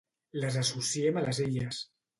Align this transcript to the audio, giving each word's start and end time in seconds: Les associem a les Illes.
Les 0.43 0.57
associem 0.61 1.21
a 1.23 1.27
les 1.29 1.45
Illes. 1.49 1.89